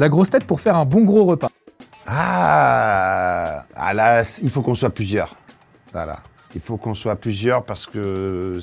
[0.00, 1.50] La grosse tête pour faire un bon gros repas.
[2.06, 5.36] Ah, ah là, il faut qu'on soit plusieurs.
[5.92, 6.20] Voilà.
[6.54, 8.58] Il faut qu'on soit plusieurs parce que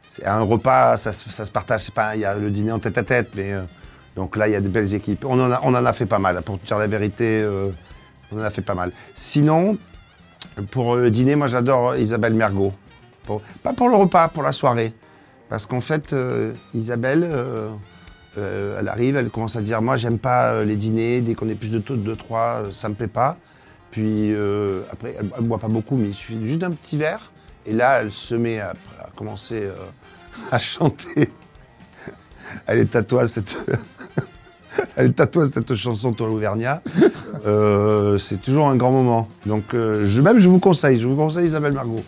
[0.00, 1.90] c'est un repas, ça, se- partage.
[1.90, 3.64] Pas, il y a le dîner en tête à tête, mais euh,
[4.16, 5.26] donc là, il y a de belles équipes.
[5.26, 6.40] On en a, fait pas mal.
[6.40, 7.66] Pour dire la vérité, euh,
[8.32, 8.92] on en a fait pas mal.
[9.12, 9.76] Sinon,
[10.70, 12.72] pour le dîner, moi, j'adore Isabelle Mergot.
[13.62, 14.94] Pas pour le repas, pour la soirée.
[15.50, 17.28] Parce qu'en fait, euh, Isabelle,
[18.38, 21.34] euh, euh, elle arrive, elle commence à dire Moi, j'aime pas euh, les dîners, dès
[21.34, 23.36] qu'on est plus de taux de 2-3, ça me plaît pas.
[23.90, 27.32] Puis euh, après, elle, elle boit pas beaucoup, mais il suffit juste d'un petit verre.
[27.66, 28.74] Et là, elle se met à,
[29.14, 29.74] commencer euh,
[30.50, 31.28] à chanter.
[32.66, 33.58] Elle est cette.
[34.96, 36.82] Elle est tatouée cette chanson Toi l'Auvergnat.
[37.46, 39.28] Euh, c'est toujours un grand moment.
[39.46, 42.02] Donc, euh, je, même, je vous conseille, je vous conseille Isabelle Margot.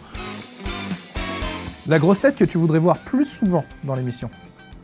[1.87, 4.31] La grosse tête que tu voudrais voir plus souvent dans l'émission.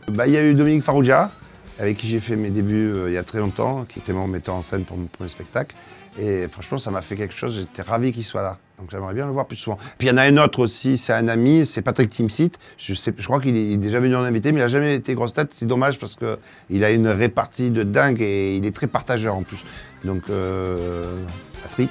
[0.07, 1.31] Bah, Il y a eu Dominique Farrugia,
[1.79, 4.27] avec qui j'ai fait mes débuts euh, il y a très longtemps, qui était mon
[4.27, 5.75] metteur en scène pour mon premier spectacle.
[6.19, 7.55] Et franchement, ça m'a fait quelque chose.
[7.55, 8.57] J'étais ravi qu'il soit là.
[8.77, 9.77] Donc j'aimerais bien le voir plus souvent.
[9.97, 12.51] Puis il y en a un autre aussi, c'est un ami, c'est Patrick Timsit.
[12.77, 14.95] Je, je crois qu'il est, il est déjà venu en invité, mais il n'a jamais
[14.95, 15.53] été grosse tête.
[15.53, 19.43] C'est dommage parce qu'il a une répartie de dingue et il est très partageur en
[19.43, 19.63] plus.
[20.03, 21.23] Donc euh,
[21.63, 21.89] Patrick.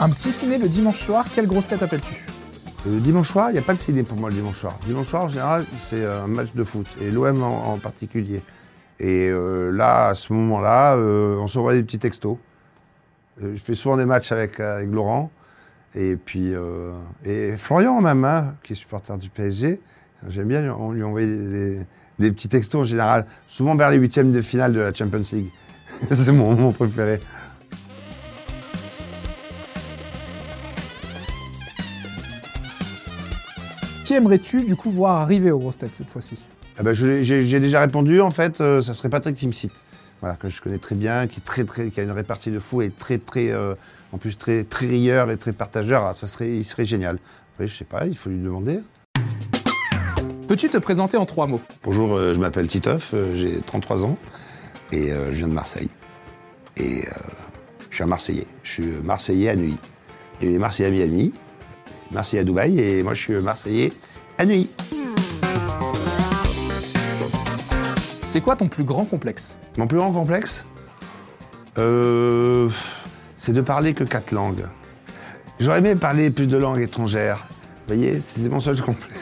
[0.00, 2.26] Un petit ciné le dimanche soir, quelle grosse tête appelles-tu?
[2.84, 4.78] Dimanche soir, il n'y a pas de ciné pour moi le dimanche soir.
[4.86, 8.42] Dimanche soir, en général, c'est un match de foot, et l'OM en, particulier.
[8.98, 12.36] Et euh, là, à ce moment-là, euh, on s'envoie des petits textos.
[13.42, 15.30] Euh, je fais souvent des matchs avec, avec Laurent,
[15.94, 16.92] et puis euh,
[17.24, 19.80] et Florian même, hein, qui est supporter du PSG.
[20.28, 21.86] J'aime bien on lui envoyer des, des-
[22.18, 25.50] des petits textos en général, souvent vers les huitièmes de finale de la Champions League.
[26.10, 27.20] c'est mon moment préféré.
[34.04, 36.38] Qui aimerais-tu du coup voir arriver aux grosses têtes cette fois-ci?
[36.78, 39.70] Ah ben, l'ai- j'ai déjà répondu, en fait, euh, ça serait Patrick Timsit.
[40.20, 42.58] Voilà, que je connais très bien, qui, est très, très, qui a une répartie de
[42.58, 43.74] fou et très, très, euh,
[44.12, 46.04] en plus très, très rieur et très partageur.
[46.06, 47.18] Ah, ça serait, il serait génial.
[47.54, 48.80] Après, je sais pas, il faut lui demander.
[50.48, 51.60] Peux-tu te présenter en trois mots?
[51.84, 54.16] Bonjour, euh, je m'appelle Titoff, euh, j'ai 33 ans
[54.92, 55.88] et je viens de Marseille.
[56.76, 57.04] Et
[57.88, 58.46] je suis un Marseillais.
[58.62, 59.78] Je suis Marseillais à Neuilly.
[60.40, 61.32] Il y a les Marseillais à Miami,
[62.12, 63.92] Marseillais à Dubaï et moi je suis Marseillais
[64.38, 64.68] à Neuilly.
[68.22, 69.58] C'est quoi ton plus grand complexe?
[69.76, 70.66] Mon plus grand complexe,
[71.78, 72.68] euh,
[73.36, 74.64] c'est de parler que quatre langues.
[75.60, 77.44] J'aurais aimé parler plus de langues étrangères.
[77.86, 79.20] Vous voyez, c'est mon seul complexe.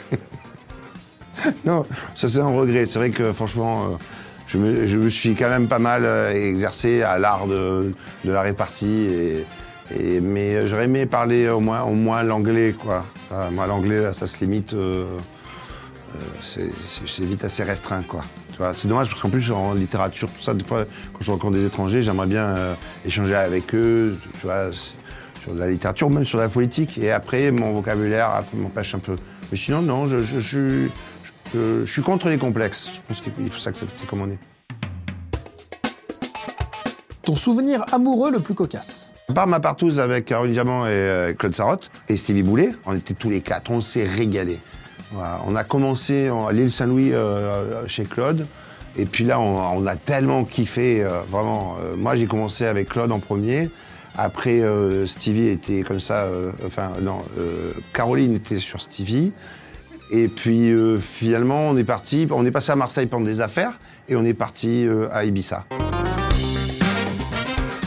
[1.65, 1.85] non,
[2.15, 2.87] ça c'est un regret.
[2.87, 3.89] C'est vrai que franchement, euh,
[4.47, 8.33] je, me, je me suis quand même pas mal euh, exercé à l'art de, de
[8.33, 9.07] la répartie.
[9.11, 9.47] Et,
[9.99, 13.05] et- mais j'aurais aimé parler au moins, au moins l'anglais, quoi.
[13.31, 14.75] Enfin, moi, l'anglais, ça se limite.
[14.75, 15.05] euh,
[16.17, 18.25] euh, c'est- vite assez restreint, quoi.
[18.75, 20.85] C'est dommage parce qu'en plus, en littérature, tout ça, des fois,
[21.15, 22.75] quand je rencontre des étrangers, j'aimerais bien euh,
[23.07, 24.71] échanger avec eux, tu vois,
[25.41, 26.99] sur de la littérature même sur la politique.
[26.99, 29.17] Et après, mon vocabulaire m'empêche un peu.
[29.51, 30.89] Mais sinon, non, je, je, je,
[31.55, 32.91] je- suis contre les complexes.
[32.95, 34.39] Je pense qu'il faut, faut s'accepter comme on est.
[37.31, 41.33] Ton souvenir amoureux le plus cocasse À part ma partouze avec Caroline Diamant et euh,
[41.33, 44.59] Claude Sarotte et Stevie Boulet, on était tous les quatre, on s'est régalé.
[45.13, 48.49] Voilà, on a commencé en- à l'île Saint-Louis euh, chez Claude,
[48.97, 51.77] et puis là, on, a tellement kiffé, euh, vraiment.
[51.81, 53.71] Euh, moi, j'ai commencé avec Claude en premier.
[54.19, 59.33] Après, euh, Stevie était comme ça, euh, enfin, non, euh, Caroline était sur Stevie.
[60.11, 63.79] Et puis, euh, finalement, on est parti, on est passé à Marseille pendant des affaires,
[64.09, 65.65] et on est parti euh, à Ibiza.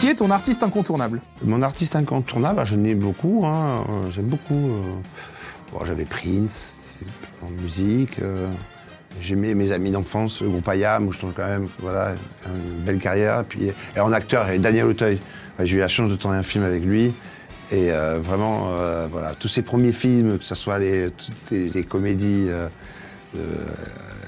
[0.03, 3.45] Qui est ton artiste incontournable Mon artiste incontournable, bah, je n'ai beaucoup.
[3.45, 4.53] hein, euh, J'aime beaucoup.
[4.73, 6.77] euh, J'avais Prince
[7.41, 8.19] en musique.
[8.21, 8.49] euh,
[9.21, 12.15] J'aimais mes amis d'enfance, le groupe Ayam, où je trouve quand même voilà,
[12.45, 13.45] une belle carrière.
[13.45, 15.19] Puis et en acteur, Daniel Auteuil.
[15.59, 17.13] J'ai eu la chance de tourner un film avec lui.
[17.71, 17.89] Et
[18.19, 18.71] vraiment,
[19.09, 21.13] voilà, tous ses premiers films, que ce soit les,
[21.87, 22.49] comédies,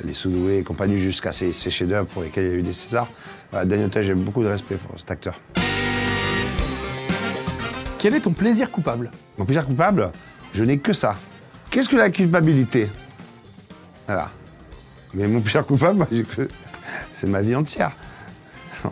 [0.05, 3.09] les Soudoués et compagnie, jusqu'à ces chefs-d'œuvre pour lesquels il y a eu des Césars.
[3.51, 5.39] Daniel Auteuil, j'ai beaucoup de respect pour cet acteur.
[8.05, 9.09] Quel est ton plaisir coupable?
[9.35, 10.11] Mon plaisir coupable,
[10.53, 11.17] je n'ai que ça.
[11.71, 12.87] Qu'est-ce que la culpabilité?
[14.05, 14.29] Voilà.
[15.15, 16.07] Mais mon plaisir coupable, moi,
[17.11, 17.97] c'est ma vie entière.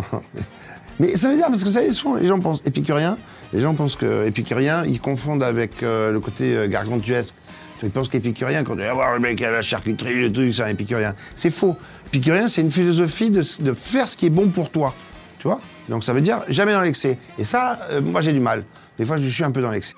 [1.00, 3.19] Mais ça veut dire, parce que vous savez, souvent, les gens pensent épicurien,
[3.54, 7.36] les gens pensent que épicurien, ils confondent avec euh, le côté euh, gargantuesque.
[7.83, 10.63] Ils pensent qu'épicurien, quand on dit ah, le mec à la charcuterie, le truc, c'est
[10.63, 11.13] un épicurien.
[11.36, 11.77] C'est faux.
[12.07, 14.95] Épicurien, c'est une philosophie de, de faire ce qui est bon pour toi.
[15.38, 15.62] Tu vois?
[15.89, 17.18] Donc ça veut dire jamais dans l'excès.
[17.38, 18.63] Et ça, euh, moi, j'ai du mal.
[18.97, 19.95] Des fois, je suis un peu dans l'excès.